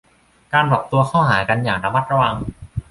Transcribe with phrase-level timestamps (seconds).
[0.53, 2.35] การปรับตัวเข้าหากันอย่างระมัดระวัง